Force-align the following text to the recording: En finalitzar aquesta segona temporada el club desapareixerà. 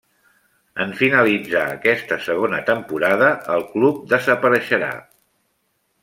En 0.85 0.93
finalitzar 0.99 1.65
aquesta 1.73 2.17
segona 2.27 2.61
temporada 2.69 3.27
el 3.57 3.65
club 3.75 3.99
desapareixerà. 4.15 4.89